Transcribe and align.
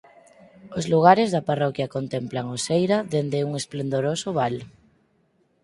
Os 0.77 0.85
lugares 0.93 1.29
da 1.31 1.45
parroquia 1.49 1.91
contemplan 1.95 2.45
Oseira 2.55 2.97
dende 3.13 3.45
un 3.47 3.51
esplendoroso 3.61 4.27
val. 4.39 4.55